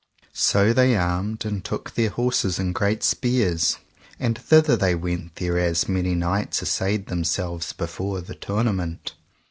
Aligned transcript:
So 0.33 0.73
they 0.73 0.95
armed 0.95 1.41
them, 1.41 1.53
and 1.53 1.63
took 1.63 1.91
their 1.91 2.09
horses 2.09 2.57
and 2.57 2.73
great 2.73 3.03
spears, 3.03 3.77
and 4.19 4.35
thither 4.35 4.75
they 4.75 4.95
went 4.95 5.35
thereas 5.35 5.87
many 5.87 6.15
knights 6.15 6.63
assayed 6.63 7.05
themself 7.05 7.77
before 7.77 8.21
the 8.21 8.33
tournament. 8.33 9.13